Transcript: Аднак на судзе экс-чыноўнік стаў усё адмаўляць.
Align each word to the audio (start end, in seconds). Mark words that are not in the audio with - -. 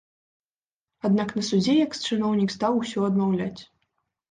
Аднак 1.09 1.35
на 1.41 1.43
судзе 1.51 1.77
экс-чыноўнік 1.85 2.55
стаў 2.57 2.83
усё 2.83 3.07
адмаўляць. 3.11 3.57